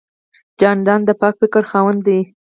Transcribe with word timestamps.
جانداد 0.59 1.01
د 1.05 1.09
پاک 1.21 1.33
فکر 1.41 1.63
خاوند 1.71 1.99
دی. 2.07 2.19